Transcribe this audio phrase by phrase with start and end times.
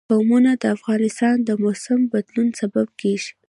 [0.09, 3.31] قومونه د افغانستان د موسم د بدلون سبب کېږي.